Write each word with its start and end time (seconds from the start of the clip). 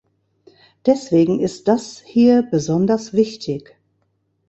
Deswegen 0.87 1.39
ist 1.41 1.67
das 1.67 1.99
hier 2.03 2.41
besonders 2.41 3.13
wichtig. 3.13 3.77